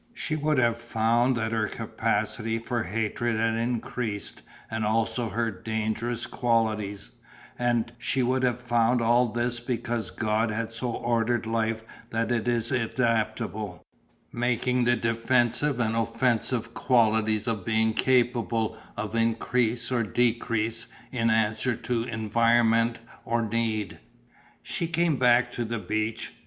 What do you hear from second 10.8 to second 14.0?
ordered life that it is adaptable,